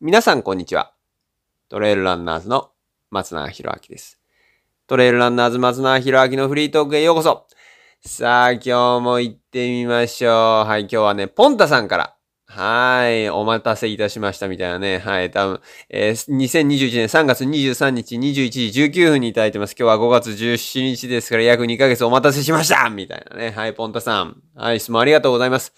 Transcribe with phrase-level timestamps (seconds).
[0.00, 0.92] 皆さんこんにちは。
[1.68, 2.70] トレイルランナーズの
[3.10, 4.20] 松永博明です。
[4.86, 7.48] トレイルランナーズ松永博明のフリートークへようこそ。
[8.06, 10.68] さあ、今日も行ってみましょう。
[10.68, 12.14] はい、今日はね、ポンタさんから。
[12.46, 14.98] はい、お待たせいたしましたみたいなね。
[15.00, 19.74] はい、多分、えー2021年3月23日21時19分にいただいてます。
[19.76, 23.50] 今日は5月17日ですから約2ヶ月お待たせしましたみたいなね。
[23.50, 24.40] はい、ポンタさん。
[24.54, 25.74] はい、質問ありがとうございます。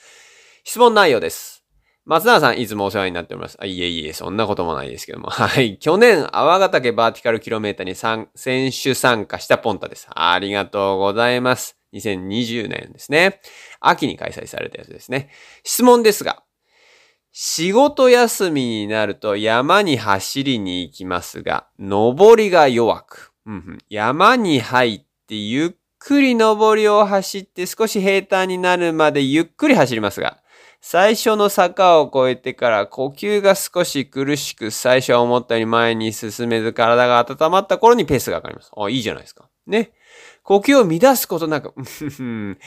[0.64, 1.59] 質問内容です。
[2.07, 3.59] 松永さん、いつもお世話になっております。
[3.61, 5.29] あ、いえいえ、そんなこともないですけども。
[5.30, 5.79] はい。
[5.79, 7.95] 去年、泡ヶ岳バーティカルキロメーターに
[8.34, 10.09] 選手参加したポンタです。
[10.10, 11.77] ありがとうございます。
[11.93, 13.41] 2020年ですね。
[13.80, 15.30] 秋に開催されたやつですね。
[15.65, 16.43] 質問ですが、
[17.33, 30.40] 仕事休みになると山に走りに行きますが、登りが弱く、うんうん山に入ってゆっくり登りを走って少し平坦になるまでゆっくり走りますが、
[30.80, 38.71] 最初の坂を越えてから呼吸が少し苦しく、最初は思ったより前に進めず体が温まった頃にペースが上がります。
[38.77, 39.49] あ、いいじゃないですか。
[39.66, 39.93] ね。
[40.43, 41.74] 呼吸を乱すことなく、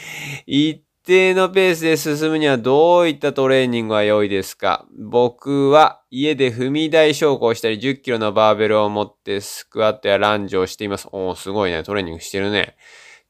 [0.45, 4.85] 一定のペースで進むにはどういったトレーニングが良いですか？
[4.97, 11.09] 僕は家で踏み台昇降したり10キロのバーベルを持ってスクワットやランジをしています。
[11.11, 11.83] おー、すごいね。
[11.83, 12.75] トレーニングしてるね。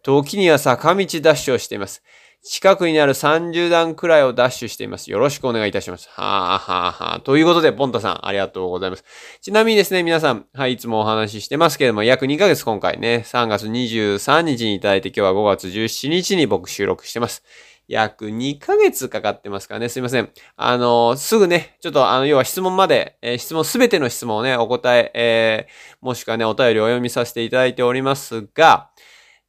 [0.04, 2.04] 時には坂道ダッシュをしています。
[2.46, 5.10] 近くにある30段くらいをダッシュしています。
[5.10, 6.10] よろしくお願いいたします。
[6.10, 7.20] はあはあはあ。
[7.22, 9.06] ということで、ポンタさん、ありがとうございます。
[9.40, 17.44] ちなみにですね、皆さん、はい、いつもお話ししてますけれども、約2ヶ月今回ね、3月23日にいただいて、今日は5月17日に僕収録してます。
[17.88, 19.88] 約2ヶ月かかってますからね。
[19.88, 20.30] すいません。
[20.58, 28.90] あのすぐね、ちょっとあの、要は質問まで、えー質問すべての質問をね、お答え、えーもしくはね、お便りをお読みさせていただいておりますが、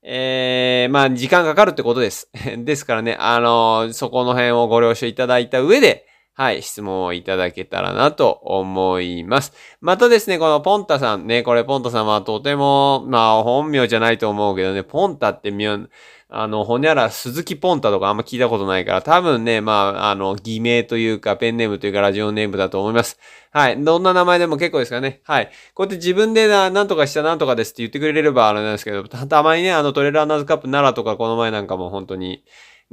[0.07, 2.29] えー、まあ、時間かかるってことです。
[2.59, 9.53] ですからね、あのーそこの辺をご了承いただいた上で、はい、質問をいただけたらなと思います。
[9.81, 15.89] またですね、このポンタさんね、これポンタさんはとても、まあ、本名じゃないと思うけどね、ポンタって名、
[16.29, 23.21] あの、ほにゃら鈴木ポンタとかあんま聞いたことないから、多分ね、まあ、あの、偽名というか、ペンネームというか、ラジオネームだと思います。
[23.53, 23.85] はい。
[23.85, 25.21] どんな名前でも結構ですかね。
[25.23, 25.51] はい。
[25.75, 32.43] こうやって自分でな、なんとかしたなんとかですって言ってくれればあれなんですけど、たまにね、あのトレーラーナーズカップ奈良とかこの前なんかも本当に、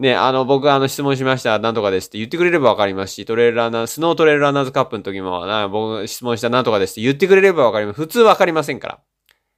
[0.02, 7.98] ね、あの、僕あの質問しました、なんとかですって言ってくれればわかりますし、トレーラーナー、スノートレーラーナーズカップの時も、な僕質問したなんとかですって言ってくれればわかります。
[7.98, 9.00] 普通わかりませんから。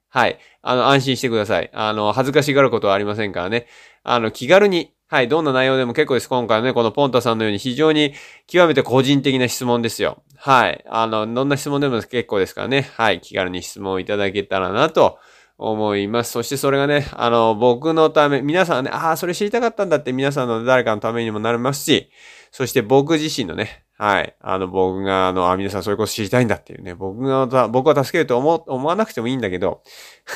[0.10, 0.38] はい。
[0.62, 1.70] あの、安心してください。
[1.74, 3.68] あの、恥ずかしがることはありませんからね。
[4.04, 6.28] あの、気軽に、はい、どんな内容でも結構です。
[6.28, 8.14] 今回のね、このポンタさんのように非常に
[8.46, 10.24] 極めて個人的な質問ですよ。
[10.36, 10.84] はい。
[10.90, 12.92] あの、どんな質問でも結構ですからね。
[12.98, 13.22] はい。
[13.22, 15.20] 気軽に質問をいただけたらなと
[15.58, 16.32] 思います。
[16.32, 22.10] そしてそれがね、あの、僕のため、皆さんね、ああ、それ知りたかったんだって皆さんの誰かのためにもなりますし、
[22.52, 24.36] そして僕自身のね、はい。
[24.42, 29.84] あの、僕が、あの、あ、皆さんそういうこと知りたいんだっていうね、僕が、僕は助けると思、思わなくてもいいんだけど、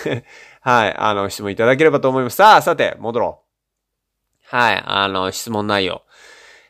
[0.62, 0.96] はい。
[0.96, 2.36] あの、質問いただければと思います。
[2.36, 4.56] さあ、さて、戻ろう。
[4.56, 4.84] はい。
[4.86, 6.04] あの、質問内容。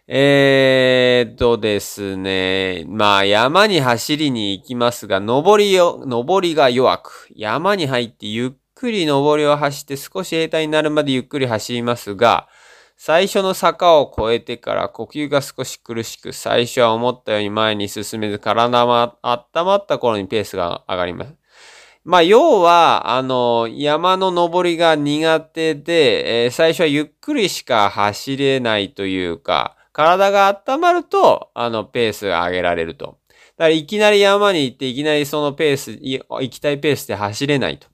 [0.10, 2.86] えーっとですね。
[2.88, 12.48] まあ、山に走りに行きますが、登りよ、登りが弱く、山に入ってゆっくり登りを走って少し平坦になるまでゆっくり走りますが、
[12.96, 21.34] 最初の坂を越えてから呼吸が少し苦しく、最初は思ったように前に進めず、体も温まった頃にペースが上がります。
[22.06, 33.06] まあ、要は、あの、山の登りが苦手で、えー最初はゆっくりしか走れないというか、体が温まると、あの、ペースが上げられると。
[33.06, 33.18] だか
[33.58, 37.88] ら、いきなり山に行って、いきなりそのペース、行きたいペースで走れないと。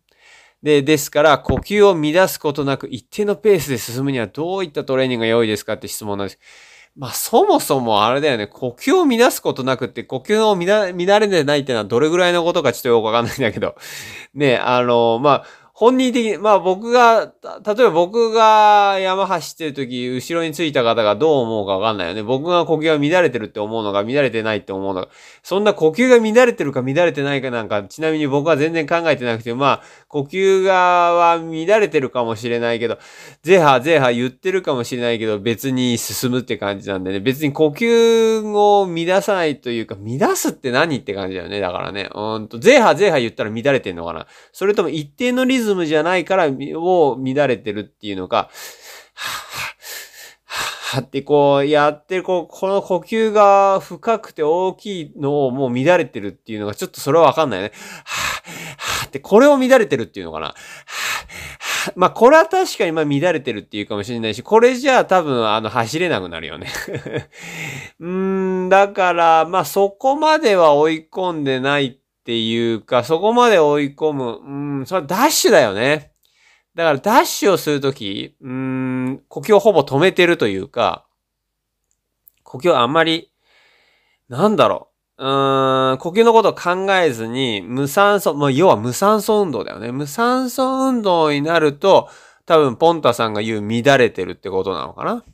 [0.62, 6.40] で、ですから、呼吸を乱すことなく、一定のペースで進むにはどういったトレーニングが良いですかって質問なんです。
[6.98, 13.76] まあ、そもそもあれだよね、呼吸を乱すことなくって、呼吸を乱れてないっていうのはどれぐらいのことかちょっとよくわかんないんだけど。
[14.34, 22.22] ね、あの、まあ、本人的に、まあ僕が、例えば僕が山走ってる時、後ろについた方がどう思うかわかんないよね。
[22.22, 25.10] 僕が呼吸が乱れてるって思うのか、乱れてないって思うのか。
[25.42, 30.74] そんな呼吸が乱れてるか乱れてないかなんか、ちなみに僕は全然考えてなくて、まあ、呼吸が
[31.14, 33.00] は乱れてるかもしれないけど、
[33.42, 37.20] ゼーハーゼハ言ってるかもしれないけど、別に進むって感じなんでね。
[37.20, 41.60] 別に呼吸を乱さないというか、乱すって何って感じだよね。
[41.60, 42.12] だからね。
[42.14, 49.64] うんと、ゼーハーゼハ言ったら乱れてんのかなそれとも一定のリズムズムじゃないから、を乱れてるっていうのか、はぁ
[50.96, 57.72] はぁってこうやって、こう、この呼吸が深くて大きいのをもう乱れてるっていうのが、ちょっとそれはわかんないね。
[58.06, 60.48] はぁはぁって、これを乱れてるっていうのかな。
[60.48, 66.68] はぁはまあ、これは確かにまあ乱れてるっていうかもしれないし、これじゃあ多分あの走れなくなるよね
[68.00, 74.40] うーん、だから、まあそこまでは追い込んでないっていうか、そこまで追い込む。
[74.80, 76.14] うん、それはダッシュだよね。
[76.74, 81.06] だからダッシュをするとき、うん、呼吸をほぼ止めてるというか、
[82.44, 83.30] 呼吸あんまり、
[84.30, 85.26] なんだろう。
[85.26, 89.92] うーん、呼吸のことを考えずに、無酸素、まあ、要は無酸素運動だよね。
[89.92, 92.10] 無酸素運動になると、
[92.46, 95.26] 多分、ポンタさんが言う乱れてるってことなのかな。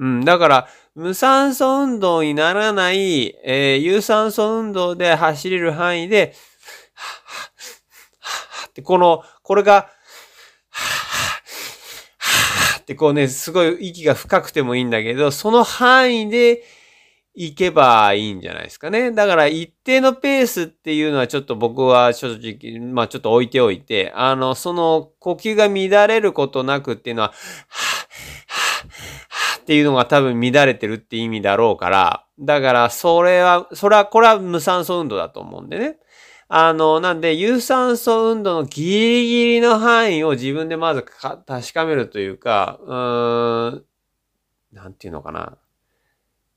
[0.00, 6.34] うん、だから、無酸素運動にならない、えー、有酸素運動で走れる範囲で、
[6.94, 7.04] は
[8.18, 8.32] は
[8.62, 9.90] はって、この、これが、は
[12.18, 16.62] はってこうね、すごい息が深くてもいいんだけど、その範囲で、
[17.32, 19.12] 行けばいいんじゃないですかね。
[19.12, 28.00] だから一定のペースっていうのはちょっと僕は正直、まあちょっと置いておいて、あの、その呼吸が乱れることなくっていうのは、はぁ
[29.70, 35.98] っていうのが多分乱れてるって意味だろうから、だからそれは、それは、これは無酸素運動だと思うんでね。
[36.48, 41.04] あの、なんで、有酸素運動のギリギリの範囲を自分でまず
[41.46, 43.84] 確かめるというか、うーん、
[44.72, 45.56] なんていうのかな。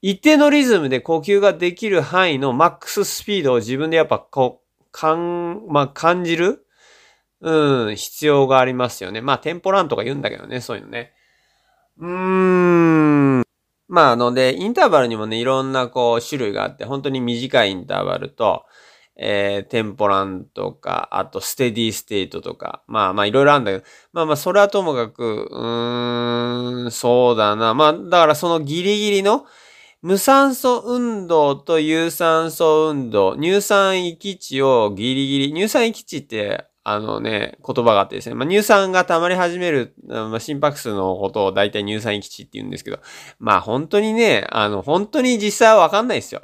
[0.02, 6.66] 一定のリズムで呼吸ができる範囲のマックススピードを自分でやっぱこう、かん、まあ、感じる
[7.42, 9.22] うん、必要がありますよね。
[9.22, 11.14] まあ、テンポランとか言うんだけどね、そういうのね。
[11.98, 13.44] うーん。
[13.88, 18.66] まあ、あので、インターバルにもね、いろんなこう、種類があって、本当に短いインターバルと、
[19.16, 27.76] えー、テンポランとか、あと steady state とか、まあまあいろいろあるんだけど、まあまあそれはともかく、うーん、そうだな。
[27.76, 29.46] まあだからそのギリギリの、
[30.02, 43.00] 無酸素運動と有酸素運動、乳酸域値をギリギリ、乳酸域値ってあのね、言葉があってですね、まあ、乳酸が溜まり始める、まあ、心拍数のことを大体乳酸域値って言うんですけど、
[43.40, 46.42] まあ本当にね、あの、本当に実際はわかんないですよ。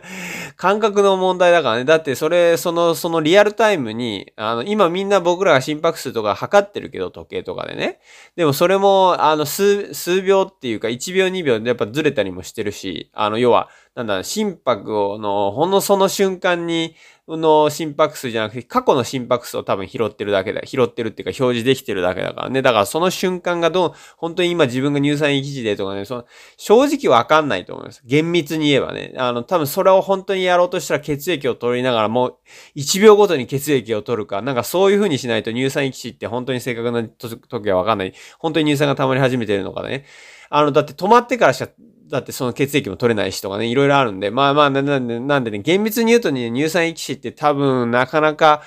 [0.56, 1.84] 感覚の問題だからね。
[1.84, 8.00] だってそれ、その、そのリアルタイムに、あの、今みんな僕らが心拍数とか測ってるけど、時計とかでね。
[8.36, 16.96] でもそれも、あの、数、数秒っていうか、1秒2秒でやっぱずれたりもしてるし、あの、要は、なんだ、心拍をの、ほんのその瞬間に、
[17.28, 20.60] の心拍数じゃなくて、過去の心拍数を多分拾ってるだけだ。
[20.66, 22.60] 拾ってるっていうか表示できてるだけだからね。
[22.60, 26.26] だからその瞬間がどう、本当に今自分が乳酸域値でとかね、その、
[26.56, 28.02] 正直わかんないと思います。
[28.04, 29.14] 厳密に言えばね。
[29.16, 32.38] あの、多分それを本当にやろうとしたら血液を取りながらもう、
[32.76, 38.14] 1秒ごとに血液を取るか、なんかそういう風にしないと乳酸域値って本当に正確な時はわかんない。
[38.40, 40.04] 本当に乳酸が溜まり始めてるのかね。
[40.50, 41.70] あの、だって止まってからしか
[42.08, 48.62] だってその血液も取れないしとかね、いろいろあるんで、まあまあ、なんで、なんでね、厳密に言うとね、乳酸液死って多分なかなか、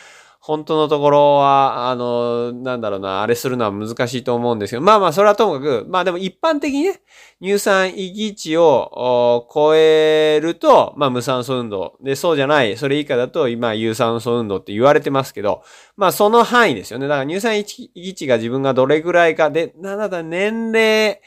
[0.48, 7.02] 本当のところは、あの、なんだろうな、あれするのは難しいと思うんですけど、まあまあ、それはともかく、まあでも一般的にね、
[7.42, 11.98] 乳酸域値を超えると、まあ無酸素運動。
[12.02, 15.64] で、そうじゃない、それ以下だと、今、有酸素運動って言われてますけど、
[15.98, 17.10] まあその範囲ですよね。
[17.10, 21.20] だから乳酸域値が自分がどれぐらいかで、なんだ、年齢、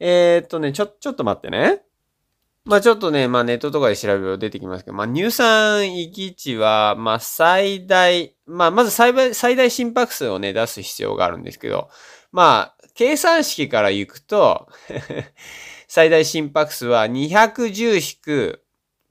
[0.00, 1.82] えー、っとね、ちょ、ちょっと待ってね。
[2.64, 11.90] まあちょっとね、まあネットとかで調べると出てきますけど、まあ乳酸域値は、まあ最大、まあまず最大、最大心拍数をね、出す必要があるんですけど、
[12.32, 14.68] まあ、計算式から行くと
[15.88, 18.62] 最大心拍数は210引く、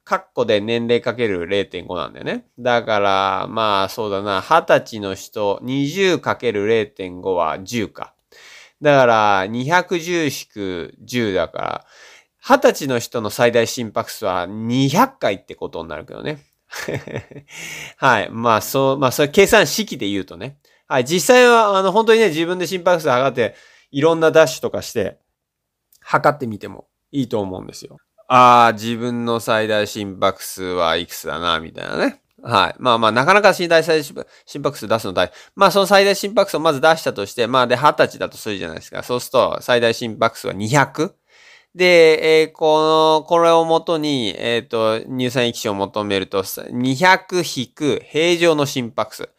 [0.05, 2.47] カッコで年齢かける0.5なんだよね。
[2.57, 8.13] だから、まあそうだな、20歳の人、20かける0.5は10か。
[8.81, 11.85] だから、210-10だから、
[12.41, 16.39] 20歳の人の最大心拍数は200回ってことになるけどね。
[17.97, 18.29] はい。
[18.31, 20.57] まあ、そう、まあ、それ計算式で言うとね。
[20.87, 21.05] はい。
[21.05, 23.55] 実際は、あの、本当にね、自分で心拍数測って、
[23.91, 25.19] いろんなダッシュとかして、
[26.01, 27.97] 測ってみてもいいと思うんですよ。
[28.27, 32.21] ああ、自分の最大心拍数はいくつだな、みたいなね。
[32.43, 32.75] はい。
[32.79, 34.03] まあまあ、なかなか最大心
[34.61, 39.03] 拍数出すの大変まあ、その最大心拍数をまず出したとして、まあ、で、二十歳だとするじゃないですか。
[39.03, 41.13] そうすると、最大心拍数は200。
[41.75, 49.29] で、えー、この、これをもとに、えっ、ー、と、乳酸液腫を求めると、200引く平常の心拍数。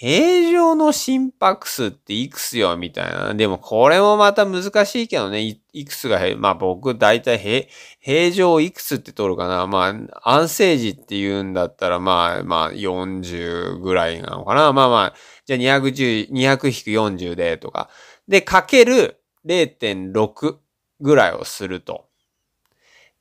[0.00, 3.34] 平常の心拍数っていくつよみたいな。
[3.34, 5.40] でもこれもまた難しいけどね。
[5.42, 7.66] いいくつが、まあ僕大体平、
[7.98, 9.66] 平常いくつって取るかな。
[9.66, 14.72] まあ安静時って言うんだったらまあまあ40ぐらいなのかな。
[14.72, 15.14] まあまあ、
[15.46, 17.90] じゃあ210、200-40でとか。
[18.28, 20.58] で、かける0.6
[21.00, 22.07] ぐらいをすると。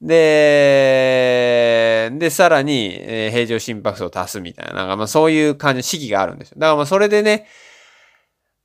[0.01, 1.77] で、
[2.13, 6.57] で、さらに、えー、平常心拍数を足すみたいな、なんかまあそういう感じの式があるんですよ。
[6.59, 7.47] だからまあそれでね、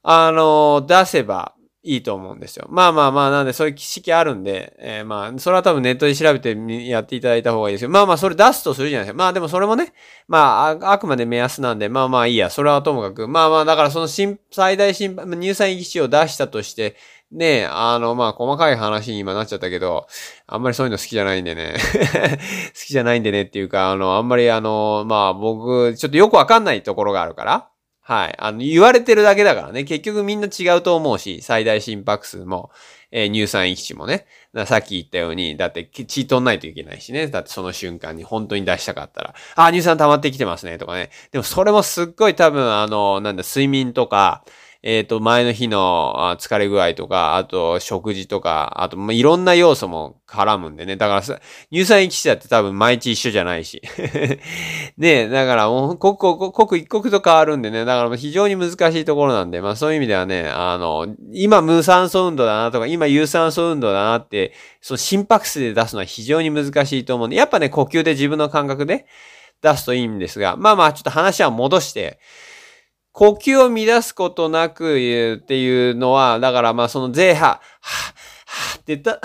[0.02, 2.66] あの、出せばいいと思うんですよ。
[2.70, 7.90] まあまあまあ、なんでそういう式あるんで、えー、まあ、それは多分ネットで調べてやっていただいた方がいいですよ。
[7.90, 9.18] まあまあ、それ出すとするじゃないですか。
[9.18, 9.92] まあでもそれもね、
[10.28, 12.50] まあ、あくまで目安なんで、まあまあいいや。
[12.50, 13.26] それはともかく。
[13.26, 14.38] まあまあ、だからその最
[14.76, 16.94] 大心乳酸液値を出したとして、
[17.32, 20.06] ねあの、まあ、細かい話に今なっちゃったけど、
[20.46, 21.74] あんまりそういうの好きじゃないんでね。
[22.74, 27.68] 好きじゃないんでねっていうか、あの、あんまりあの、まあ、僕、ちょっとよくわかんないところがあるから、
[28.04, 28.34] はい。
[28.38, 29.84] あの、言われてるだけだからね。
[29.84, 32.70] 結局みんな違うと思うし、最大心拍数も、
[33.12, 34.26] えー、乳酸液値もね。
[34.66, 37.28] さっき言ったように、だって血取んないといけないしね。
[37.28, 41.10] だってその瞬間に本当に出したかったら、あ、乳酸溜まってきてますね、とかね。
[41.30, 44.44] でもそれもすっごい多分、あの、なんだ、睡眠とか、
[44.84, 50.96] えっ、ー、と、前の日の疲れ具合とか、あと食事とか、あと、まあ、いろんな要素も絡むんでね。
[50.96, 51.38] だからさ、
[51.72, 53.80] 乳酸液質だって多分毎日一緒じゃないし。
[54.98, 57.84] ねだからもう、刻々、刻一刻と変わるんでね。
[57.84, 69.06] だからもう非常に難しいところなんで、まあそういう意味ではね、あの、今無酸素運動だなとか、今有酸素運動だなって、その心拍数で出すのは非常に難しいと思うんで、やっぱね、呼吸で自分の感覚で
[69.62, 72.18] 出すといいんですが、まあまあちょっと話は戻して、
[73.12, 77.60] 呼吸を乱すことなく言うっていうのは、だからまあその前波、は
[78.46, 79.18] はってた、は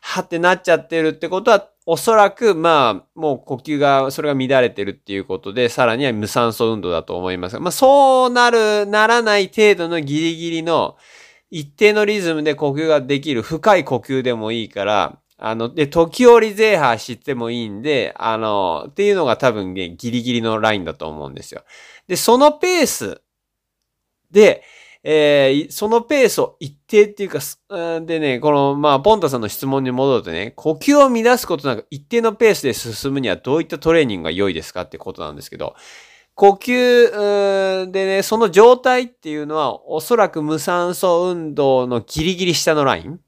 [0.00, 10.96] はってなっちゃってるってことは、おそらくまあもう呼吸が、それが乱れてるっていうことで、さらには無酸素運動だと思いますが、まあそうなる、ならない程度のギリギリの
[11.50, 21.64] 一定のリズムで呼吸ができる深い呼吸でもいいから、あの、で、時折ゼーハーしてもいいんで、あの、っていうのが多分ね、ギリギリのラインだと思うんですよ。
[22.06, 23.22] で、そのペース
[24.30, 24.62] で、
[25.02, 27.38] えー、そのペースを一定っていうか、
[28.02, 35.74] でね、この、まあ、ポンタさんの質問に戻るとね、呼吸を乱すことなく一定のペースで進むにはどういったトレーニングが良いですかってことなんですけど、
[36.34, 43.20] 呼吸でね、その状態っていうのは、おそらく無酸素運動のギリギリ下のライン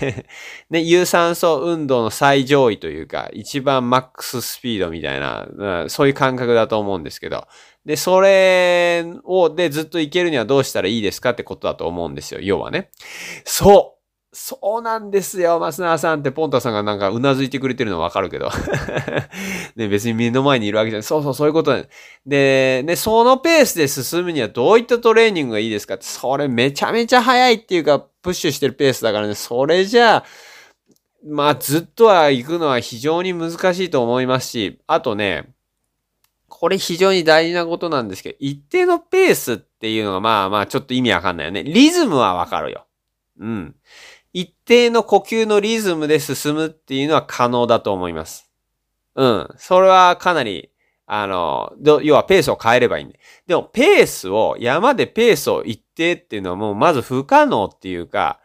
[0.70, 7.46] ね、有酸素運動の最上位というか、一番マックススピードみたいな、そういう感覚だと思うんですけど、
[7.84, 12.90] で、それを、で、ずっといけるにはどうしたらいいですかってことだと思うんですよ、要はね。
[13.44, 14.01] そう
[14.34, 18.50] そうなんですよ、松永さんってポンタさんがなんかうなずいてくれてるのわかるけど。
[19.76, 21.02] ね、別に目の前にいるわけじゃない。
[21.02, 21.76] そうそう、そういうこと
[22.24, 30.24] で、ね、そのペースで進むにはどういったトレーニングがいいですかって、それめちゃめちゃ早いっていうか、プッシュしてるペースだからね、それじゃあ、
[31.26, 35.50] まあずっとは行くのは非常に難しいと思いますし、あとね、
[36.48, 41.64] これ非常に大事なことなんですけど、一定のペースっていうのがまあまあちょっと意味わかんないよね。
[41.64, 42.86] リズムはわかるよ。
[43.38, 43.74] うん。
[44.32, 48.50] 一定の呼吸のリズムで進むっていうのは可能だと思います。
[49.14, 49.48] うん。
[49.58, 50.70] それはかなり、
[51.06, 51.72] あの、
[52.02, 53.20] 要はペースを変えればいいんで。
[53.46, 58.40] でも、ペースを、山でペースを一定っていうのはもうまず不可能っていうか、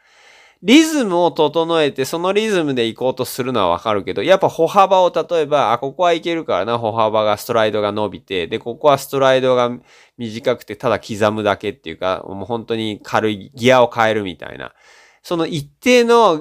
[0.64, 9.72] リズムを整えて、そのリズムで行こうとするのはわかるけど、やっぱ歩幅を例えば、あ、ここはいけるからな、歩幅が、ストライドが伸びて、で、ここはストライドが
[10.18, 14.74] 短くて、ただ刻むだけっていうか、もう本当に軽いギアを変えるみたいな。
[15.28, 16.40] その一定の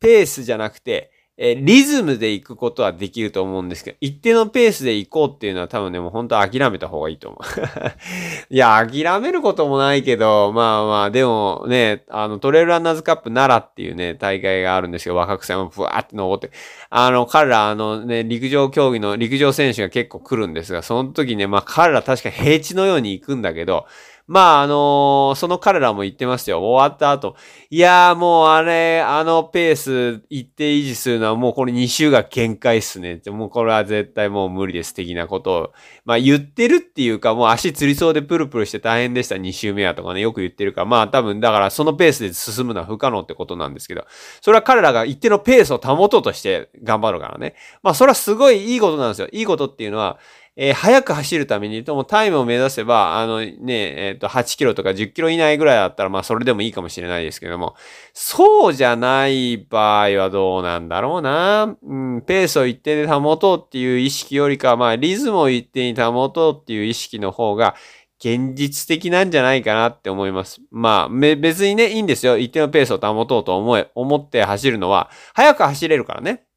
[0.00, 7.40] ペースじゃなくて、えリズムで行くことはできると思うんですけど、一定のペースで行こうっていうのは多分ね、もう本当諦めた方がいいと思う。
[8.54, 16.54] いや、諦めることもないけど、まあまあ、でもね、あの、トレイルランナーズカップ奈良っていうね、大会があるんですけど、若草山ふわーって登って、
[16.90, 23.86] あの、彼ら、あのね、陸上競技の陸上選手が結構来るんですが、その時ね、まあ彼ら確か平地のように行くんだけど、
[24.28, 26.60] まあ、あの、その彼らも言ってますよ。
[26.60, 27.34] 終わった後。
[27.70, 33.30] いやーもうあれ、あのペース一定維持するのはもうこれ2週が限界っすねって。
[33.30, 34.92] もうこれは絶対もう無理です。
[34.92, 35.72] 的なことを。
[36.04, 39.36] まあ言ってるっていうか、もう足つりそうでプルプルして大変でした。
[39.36, 40.84] 2週目はとかね、よく言ってるから。
[40.84, 44.04] まあ多分、だからそのペースで進むのは不可能ってことなんですけど。
[44.42, 47.54] それは彼らが一定のペースを保とうとして頑張るからね。
[47.82, 49.28] まあそれはすごいいいことなんですよ。
[49.32, 50.18] いいことっていうのは、
[50.60, 57.76] えー、早く走るためにともタイムを目指せば、あのね、えっ、ー、と、8キロとか10キロ以内ぐらいだったら、まあそれでもいいかもしれないですけども、
[58.12, 61.76] そうじゃない場合はどうなんだろうな。
[61.80, 67.76] うん、ペースを一定で保とうっていう意識よりか、まあリズムを一定に保とうっていう意識の方が、
[68.18, 70.60] 現実的なんじゃないかなって思います。
[70.72, 72.36] まあ、別にね、いいんですよ。
[72.36, 76.47] 一定のペースを保とうと思え、思って走るのは、早く走れるからね。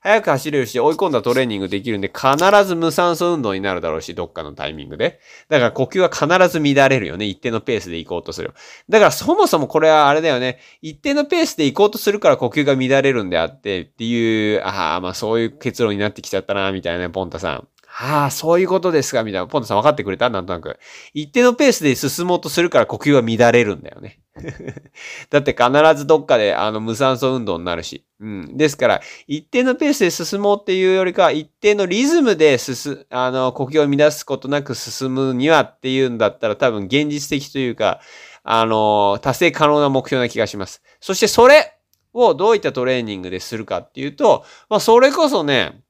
[0.00, 5.20] 速く走れるし、追い込んだトレーニングできるんで、必ず無酸素運動になるだろうし、どっかのタイミングで。
[5.48, 7.26] だから呼吸は必ず乱れるよね。
[7.26, 8.54] 一定のペースで行こうとする。
[8.88, 10.58] だからそもそもこれはあれだよね。
[10.80, 17.68] 一定のペースで行こうとするから呼吸が乱れるんであって、っていう、ああ、まあそういう結論になってきちゃったな、みたいな、ポンタさん。
[18.02, 19.46] ああ、そういうことですか、みたいな。
[19.46, 20.30] ポンタさん分かってくれた？
[20.30, 20.78] なんとなく。
[21.12, 24.20] 一定のペースで進もうとするから呼吸は乱れるんだよね。
[25.28, 28.06] だって必ずどっかであの無酸素運動になるし。
[28.18, 28.56] うん。
[28.56, 38.00] ですから、一定のペースで進もうっていうよりかは、一定のリズムで進、あの、呼吸を乱すことなく進むにはっていうんだったら多分現実的というか、
[38.44, 40.82] あの、達成可能な目標な気がします。
[41.00, 41.74] そしてそれ
[42.14, 45.82] をどういったトレーニングでするかっていうと、まあ、それこそね、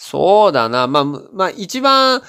[0.00, 2.22] そうだな、まあ、まあ、一番、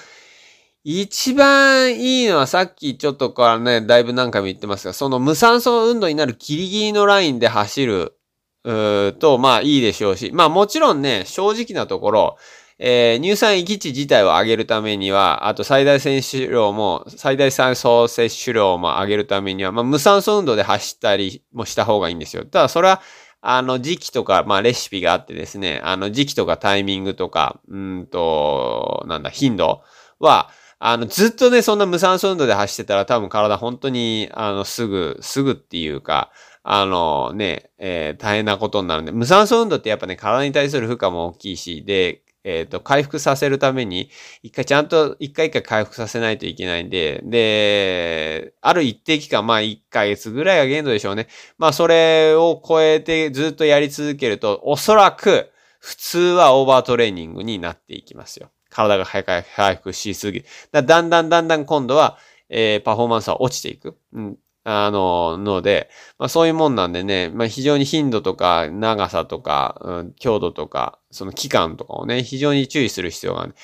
[0.83, 8.17] 一番いいのはさっきちょっとからね、だいぶ何回も言ってますが、その無酸素運動になるギリギリのラインで走る、
[8.63, 12.37] うと、まあいいでしょうし、まあもちろんね、正直なところ、
[12.79, 22.45] えー、乳酸域値自体を上げるためには、あと最大摂取量も、最大酸素摂取量も上げるためには、まあ無酸素運動で走ったりもした方がいいんですよ。
[22.45, 22.99] ただそれは、
[23.41, 29.81] あの時期とか、まあレシピがあってですね、あの時期とかタイミングとか、うんと、なんだ、頻度
[30.19, 36.31] は、あの、ずっとね、そんな無酸素運動で走ってたら多分体本当に、あの、すぐ、すぐっていうか、
[36.63, 44.09] あのね、えー、大変なことになるんで、無酸素運動ってやっぱね、体に対する負荷も大きいし、で、えっ、ー、と、回復させるために、
[44.41, 51.27] 一回ちゃんと、一回一回回復させないといけないんで、で、ある一定期間、まあ一ヶ月ぐらいが限度でしょうね。
[51.59, 58.49] まあそれを超えてずっとやり続けると、おそらく、普通はオーバートレーニングになっていきますよ。
[58.69, 60.81] 体が早く回復しすぎだ。
[60.81, 62.17] だんだんだんだん今度は、
[62.49, 63.97] えー、パフォーマンスは落ちていく。
[64.13, 64.37] うん。
[64.71, 73.55] あの、ので、まあそういうもんなんでね、まあ非常に頻度とか長さとか、うん、強度とか、その期間とかをね、非常に注意する必要がある。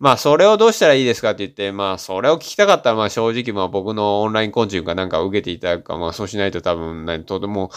[0.00, 7.70] まあそれをどうしたらいいですかって言って、まあそれを聞きたかったらまあ正直まあ僕のオンラインコンチューかなんか受けていただくか、まあそうしないと多分、ね、とても、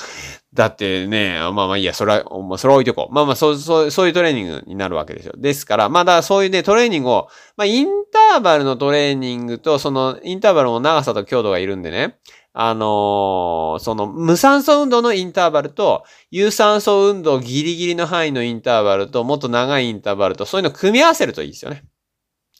[0.54, 3.14] だってね、まあまあいいや、それは、まあそれは置いとこう。
[3.14, 5.34] まあまあそう、そう、そういうトレーニングになるわけですよ。
[5.38, 12.20] ですから、まあだそういうね、トレーニングを、まあインターバルのトレーニングと、そのインターバルの長さと強度がいるんでね、
[12.54, 21.84] あのー、その無酸素運動のインターバルと、有酸素運動ギリギリの範囲のインターバルと、もっと長いインターバルと、そういうのを組み合わせるといいですよね。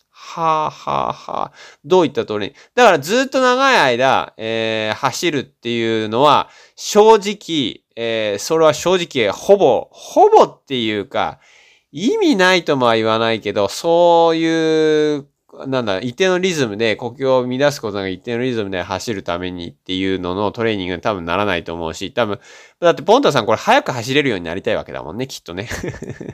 [0.10, 1.52] はあ、はあ、はあ。
[1.86, 2.54] どういった通りに。
[2.74, 11.40] だからずっと長い間、えー、走るっていうのは、正直、えー、それは正直、ほぼ、ほぼっていうか、
[11.92, 15.28] 意味ないともは言わないけど、そういう
[15.68, 22.40] なんだ、一定のリズムで呼吸を乱すことが一定のリズムで走るためにっていうののトレーニングに多分ならないと思うし、多分、
[22.80, 25.70] だってポンタさんこれ早く走れるようになりたいわけだもんね、きっとね。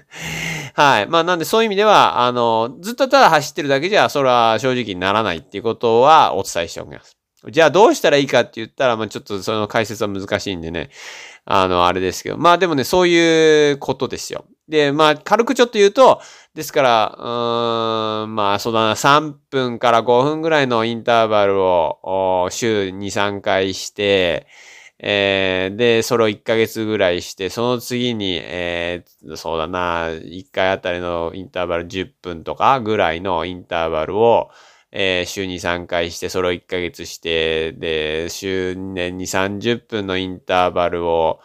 [0.73, 1.07] はい。
[1.07, 7.17] まあなんでそういう意味では、あの、ずっとただ走ってるだけじゃ、それは正直にならないっていうことはお伝えしておきます。
[7.47, 10.89] じゃあどうしたらいいかって言ったら、まあちょっとその解説は難しいんでね。
[11.45, 12.37] あの、あれですけど。
[12.37, 14.45] まあでもね、そういうことですよ。
[14.67, 16.21] で、まあ軽くちょっと言うと、
[16.59, 24.45] ですから、うーん、まあそうだな、3分から5分ぐらいのインターバルを週2、3回して、
[24.99, 34.49] えー、で、それを1ヶ月ぐらいして、その次に、えー、そうだな、1回あたりのインターバル10分とかぐらいのインターバルを、
[34.91, 41.39] えー、週に3回して、それを1ヶ月して、で、週年に30分のインターバルを、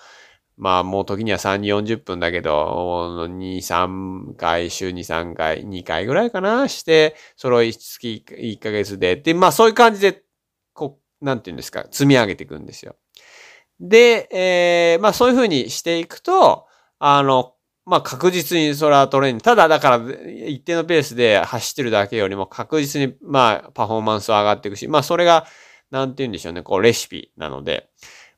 [0.57, 10.23] まあもう時には3、40分だけど、2、3回、週に3回、2回ぐらいかなして、それを月1ヶ月で、で、まあそういう感じで、
[10.73, 12.97] こう、なんていうんですか、積み上げていくんですよ。
[13.81, 16.67] で、えー、まあそういうふうにしていくと、
[16.99, 17.55] あの、
[17.87, 19.43] まあ確実にそれはトレーニング。
[19.43, 19.97] ただだから
[20.47, 25.47] 一定のペースで走ってるだけよりも確実にまあパフォーマンスは上がっていくし、まあそれが
[25.91, 27.91] なんて言うんでしょうね、こうレシピなので。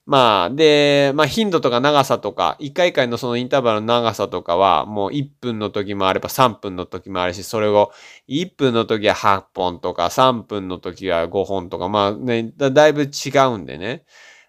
[0.07, 7.93] まあ、で、まあ頻度とか長さとか、一回一回のそのインターバルの長さとかはもう1分の時もあれば3分の時もあるし、それを
[8.29, 14.05] 1分の時は8本とか3分の時は5本とか、まあね、だだいぶ違うんでね。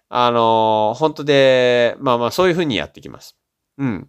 [0.08, 3.36] あのー、本当で、まあまあそういうふうにやってきます。
[3.78, 4.08] うん。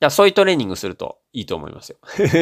[0.00, 1.98] や、そういうトレーニングするといいと思いますよ。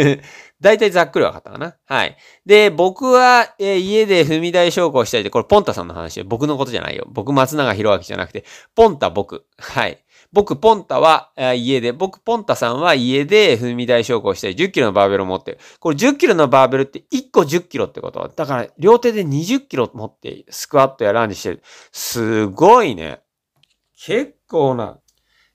[0.60, 2.16] 大体ざっくりわかったかなはい。
[2.46, 7.04] で、僕は、えー、家で踏み台昇降したいって、これポンタさんの話で僕のことじゃないよ。
[7.08, 8.44] 僕松永博明じゃなくて、
[8.76, 9.46] ポンタ僕。
[9.58, 9.98] はい。
[10.32, 15.58] 僕、ポンタは、えー、家で、僕、ポンタさんは家で踏み台昇降したい10キロのバーベルを持ってる。
[15.80, 21.62] これ10キロのバーベルって1個10キロってことだから、両手で20キロ持ってスクワットやランジしてる。
[21.90, 23.20] すごいね。
[23.96, 24.98] 結構な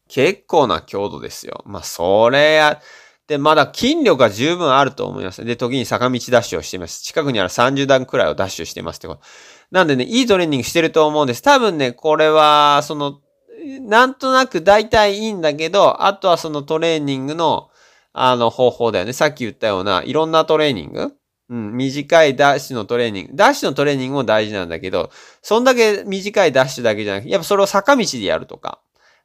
[0.09, 1.63] 結構な強度ですよ。
[1.65, 2.81] まあ、それや、
[3.29, 5.45] で、まだ筋力が十分あると思います。
[5.45, 7.03] で、時に坂道ダッシュをしています。
[7.03, 9.21] 近くにある30段くらいをダッシュしてますってこと。
[9.69, 11.43] なんでね、いいトレーニングしてると思うんです。
[11.43, 13.19] 多分ね、これは、その、
[13.81, 17.69] なんとなく大体いいんだけど、あとはそのトレーニングの、
[18.13, 19.13] あの、方法だよね。
[19.13, 21.13] さっき言ったような、いろんなトレーニング。
[21.51, 23.31] うん、短いダッシュのトレーニング。
[23.35, 25.11] ダッシュのトレーニングも大事なんだけど、
[25.43, 28.81] そんだけ短いダッシュだけじゃなくて、やっぱそれを坂道でやるとか、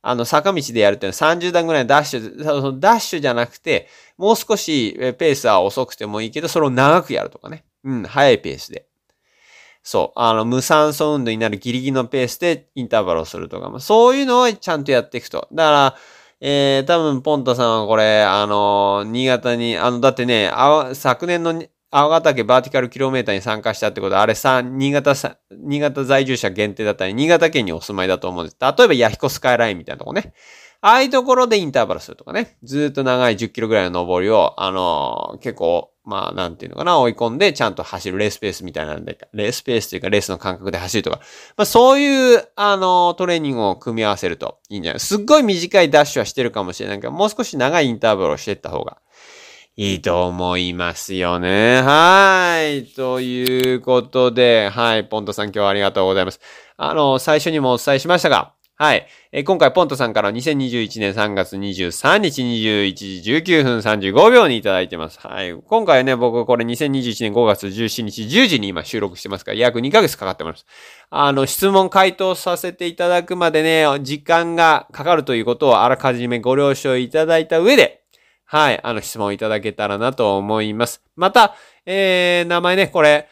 [0.07, 3.89] あの、坂道でやるっていうのは30段ぐらいのダッシュ、ダッシュじゃなくて、
[4.19, 7.65] もう少しペースは遅くてもいいけど、それを長くやるとかね。
[7.85, 8.87] うん、早いペースで。
[9.83, 10.19] そう。
[10.19, 15.49] あの、無酸素運動になるギリギリのペースでインターバルをするとか、まあ、そういうのをちゃんとやっていくと。
[15.53, 15.97] だから、
[16.41, 21.65] えー、多分、ポンタさんはこれ、あの、新潟に、あの、だってね、あ昨年の
[21.97, 28.57] 青ヶ岳バーティカルキロメーターに参加したってことは、あれさ、新潟さ、新潟在住者限定だったり、新潟県にお住まいだと思うんです。
[28.61, 30.35] 例えば、ヤヒコスカイラインみたいなとこね。
[30.81, 32.57] ああいうところでインターバルするとかね。
[32.65, 41.21] ずっと長い10キロぐらいの登りを、あのー、結構、まあ、なんていうのかな、追い込んでちゃんと走るレースペースみたいなんで、レースペースというかレースの感覚で走るとか、
[41.57, 48.99] まあそういう、あの、トレーニングを組み合わせるといいんじゃないすっごい短いダッシュはしてるかもしれないけど、もう少し長いインターバルをしていった方が
[49.77, 51.83] いいと思いますよね。
[51.83, 52.87] はい。
[52.87, 55.05] ということで、はい。
[55.05, 56.39] ポントさん今日はありがとうございます。
[56.77, 59.09] あの、最初にもお伝えしましたが、はい。
[59.33, 65.19] え今回、ポントさんから2021年3月23日21時19分35秒にいただいてます。
[65.19, 65.53] はい。
[65.55, 70.67] 今回ね、僕これ2021年5月17日10時に今収録してますから、約2ヶ月かかってます。
[71.11, 78.04] あの、質問回答させていただくまでね、時間がかかるということをあらかじめご了承いただいた上で、
[78.55, 81.03] はい、あの質問いただけたらなと思います。
[81.17, 83.29] また、えー、名前ね、これ、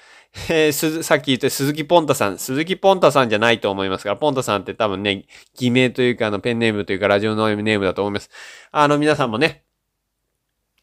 [0.51, 2.39] えー、す、さっき言った鈴木ポンタさん。
[2.39, 8.31] 鈴木ポンタさんじゃないと思いますが、ポンタさんって多分ね、偽名というか、あの、ペンネームというか、ラジオのネームだと思います。
[8.73, 9.63] あの、皆さんもね、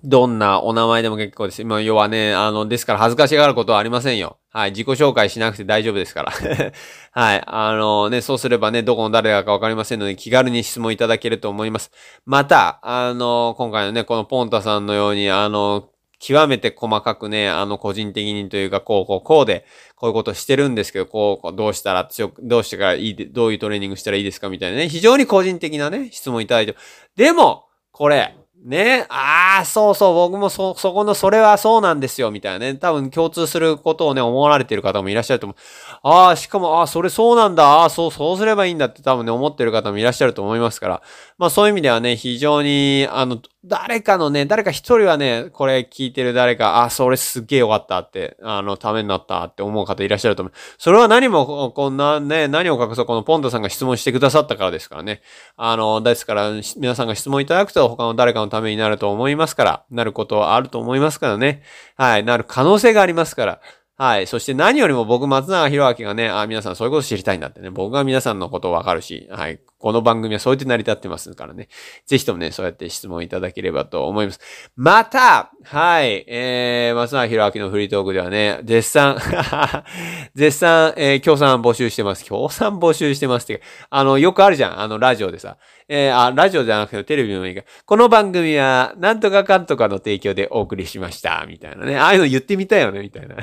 [0.02, 1.62] どんなお名前でも結構です。
[1.62, 4.38] 今、要はね、あの、ですから恥ずかしがることはありませんよ。
[4.50, 6.32] はい、自己紹介しなくて大丈夫ですから。
[7.12, 11.92] はい、あのね、そうすればね、どこの誰だかわかりませんので、気軽に質問いただけると思います。
[12.26, 26.76] また、あの、今回のね、このポンタさんのように、あの、極めて細かくね、あの、個人的にというか、こう、こう、こうで、こういうことしてるんですけど、こう、どうしたら強く、どうしてからいい、どういうトレーニングしたらいいですかみたいなね、非常に個人的なね、質問いただいて。
[27.18, 32.76] でも、これ、ね、ああ、そうそう、僕もそ、そこの、それはそうなんですよ、みたいなね。
[32.76, 35.56] 多分共通することをね、思われてる方もいらっしゃると思う。
[36.04, 41.02] ああ、しかも、ああ、それそうなんだ、ああ、そう、そうすればいいんだって多分ね、思ってる方もいらっしゃると思いますから。
[41.38, 50.54] まあそういう意味ではね、非常に、あの、誰かのね、誰か一人はね、これ聞いてる誰か、あ、それすっげえよかったって、あの、ためになったって思う方いらっしゃると思う。
[50.78, 55.22] それは何も、こんなね、何を隠そう、このポンタさんが質問してくださったからですからね。
[55.58, 61.64] あの、ですから、皆さんが質問いただくと他の誰かのためになると思いますから、なることはあると思いますからね。
[61.96, 63.62] はい、なる可能性がありますから。
[64.02, 64.28] はい。
[64.28, 67.70] そして何よりも僕、松永博明がね、あ、皆さんそういうこと知りたいんだってね。
[67.70, 69.60] 僕が皆さんのことをわかるし、はい。
[69.78, 71.68] この番組はそうやって成り立ってますからね。
[72.06, 74.40] ぜひともね、そうやって質問いただければと思います。
[74.78, 79.18] また、はい、えー、松永博明のフリートークではね、絶賛
[80.34, 82.24] 絶賛、えー、協賛募集してます。
[82.24, 83.62] 協賛募集してますって。
[83.90, 84.80] あの、よくあるじゃん。
[84.80, 85.58] あの、ラジオでさ。
[85.90, 87.64] えー、あ、ラジオじゃなくてテレビでもいいか。
[87.86, 91.46] この番組は、なんとかかんとかの提供でお送りしました。
[91.48, 91.98] みたいなね。
[91.98, 93.36] ああいうの言ってみたいよね、みたいな。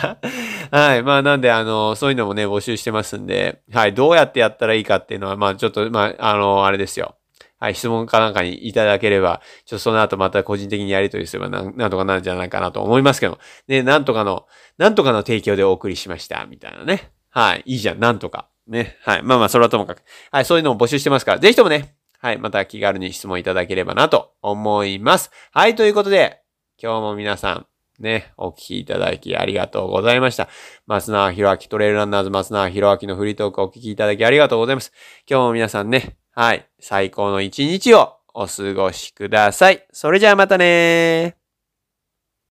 [0.70, 1.02] はい。
[1.02, 3.94] まあ、なんで、あの、そういうのもね、募集してますんで、はい。
[3.94, 7.16] どうやってやったらいいかっていうのは、まあ、ちょっと、まあ、あの、あれですよ。
[7.58, 14.46] はい、質問かなんかにいただければ、ちょっとその後また個人的にやり取りすればなんなんとかなんじゃないかなと思いますけど、ね、なんとかの、
[14.78, 17.10] なんとかの提供でお送りしました、みたいなね。
[17.28, 18.48] はい、いいじゃん、なんとか。
[18.66, 18.96] ね。
[19.02, 19.22] はい。
[19.22, 20.02] まあまあ、それはともかく。
[20.30, 25.30] はい、そういうのも募集してますから、ぜひともね、はい、また気軽に質問いただければなと思います。
[25.52, 26.40] はい、ということで、
[26.82, 27.66] 今日も皆さん、
[28.00, 30.48] ね、お聞きいただきありがとうございました。
[30.86, 34.92] 松永博明トレイルランナーズ松永博明のフリートークお聞きいただきありがとうございます。
[35.28, 39.86] 今日も皆さんね、はい、最高の一日をお過ごしください。
[39.92, 41.39] それじゃあまたねー